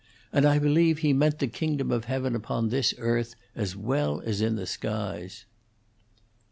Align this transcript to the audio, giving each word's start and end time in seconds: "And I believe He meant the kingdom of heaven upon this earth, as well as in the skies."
"And 0.33 0.47
I 0.47 0.57
believe 0.57 0.97
He 0.97 1.13
meant 1.13 1.37
the 1.37 1.47
kingdom 1.47 1.91
of 1.91 2.05
heaven 2.05 2.33
upon 2.35 2.69
this 2.69 2.91
earth, 2.97 3.35
as 3.55 3.75
well 3.75 4.19
as 4.21 4.41
in 4.41 4.55
the 4.55 4.65
skies." 4.65 5.45